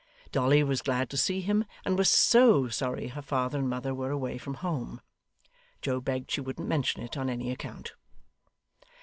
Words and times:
Dolly 0.31 0.63
was 0.63 0.81
glad 0.81 1.11
to 1.11 1.15
see 1.17 1.41
him, 1.41 1.63
and 1.85 1.95
was 1.95 2.09
SO 2.09 2.69
sorry 2.69 3.09
her 3.09 3.21
father 3.21 3.59
and 3.59 3.69
mother 3.69 3.93
were 3.93 4.09
away 4.09 4.39
from 4.39 4.55
home. 4.55 4.99
Joe 5.79 6.01
begged 6.01 6.31
she 6.31 6.41
wouldn't 6.41 6.67
mention 6.67 7.03
it 7.03 7.15
on 7.17 7.29
any 7.29 7.51
account. 7.51 7.93